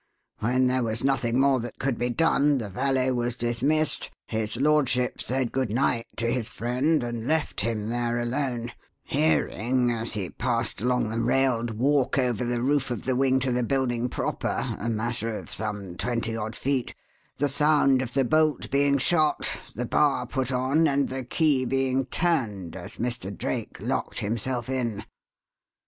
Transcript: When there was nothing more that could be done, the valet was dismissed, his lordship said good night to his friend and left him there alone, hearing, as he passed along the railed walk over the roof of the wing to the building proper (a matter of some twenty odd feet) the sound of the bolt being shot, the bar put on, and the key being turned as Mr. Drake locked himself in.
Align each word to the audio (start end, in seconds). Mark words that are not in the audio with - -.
When 0.39 0.65
there 0.65 0.81
was 0.81 1.03
nothing 1.03 1.39
more 1.39 1.59
that 1.59 1.77
could 1.77 1.99
be 1.99 2.09
done, 2.09 2.57
the 2.57 2.69
valet 2.69 3.11
was 3.11 3.35
dismissed, 3.35 4.09
his 4.25 4.57
lordship 4.57 5.21
said 5.21 5.51
good 5.51 5.69
night 5.69 6.07
to 6.15 6.25
his 6.33 6.49
friend 6.49 7.03
and 7.03 7.27
left 7.27 7.61
him 7.61 7.89
there 7.89 8.17
alone, 8.17 8.71
hearing, 9.03 9.91
as 9.91 10.13
he 10.13 10.31
passed 10.31 10.81
along 10.81 11.09
the 11.09 11.19
railed 11.19 11.77
walk 11.77 12.17
over 12.17 12.43
the 12.43 12.63
roof 12.63 12.89
of 12.89 13.05
the 13.05 13.15
wing 13.15 13.37
to 13.41 13.51
the 13.51 13.61
building 13.61 14.09
proper 14.09 14.75
(a 14.79 14.89
matter 14.89 15.37
of 15.37 15.53
some 15.53 15.95
twenty 15.97 16.35
odd 16.35 16.55
feet) 16.55 16.95
the 17.37 17.47
sound 17.47 18.01
of 18.01 18.15
the 18.15 18.25
bolt 18.25 18.71
being 18.71 18.97
shot, 18.97 19.51
the 19.75 19.85
bar 19.85 20.25
put 20.25 20.51
on, 20.51 20.87
and 20.87 21.09
the 21.09 21.23
key 21.23 21.63
being 21.63 22.07
turned 22.07 22.75
as 22.75 22.97
Mr. 22.97 23.29
Drake 23.37 23.77
locked 23.79 24.17
himself 24.17 24.67
in. 24.67 25.03